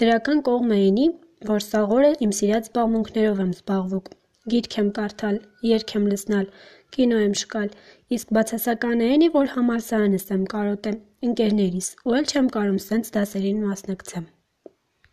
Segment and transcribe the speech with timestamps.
[0.00, 1.04] Դրական կողմը էնի,
[1.48, 4.10] որ սաղ օրը իմ սիրած զբաղմունքներով եմ զբաղվուկ,
[4.52, 5.38] գիրք եմ կարդալ,
[5.68, 6.50] երգ եմ լսնալ,
[6.96, 7.70] կինո եմ շկալ,
[8.16, 10.92] իսկ բացասականը էնի, որ համալսարանս եմ կարոտե,
[11.30, 14.26] ընկերներիս, ու էլ չեմ կարում սենց դասերին մասնակցեմ: